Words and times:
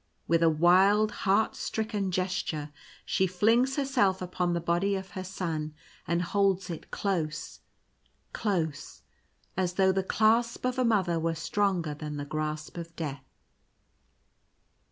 With 0.27 0.41
a 0.41 0.49
wild, 0.49 1.11
heart 1.29 1.55
stricken 1.55 2.09
gesture, 2.09 2.71
she 3.05 3.27
flings 3.27 3.75
herself 3.75 4.19
upon 4.19 4.53
the 4.53 4.59
body 4.59 4.95
of 4.95 5.11
her 5.11 5.23
Son 5.23 5.75
and 6.07 6.23
holds 6.23 6.71
it 6.71 6.89
close, 6.89 7.59
close— 8.33 9.03
as 9.57 9.73
though 9.73 9.91
the 9.91 10.01
clasp 10.01 10.65
of 10.65 10.79
a 10.79 10.83
Mother 10.83 11.19
were 11.19 11.35
stronger 11.35 11.93
than 11.93 12.17
the 12.17 12.25
grasp 12.25 12.77
of 12.77 12.95
Death. 12.95 13.27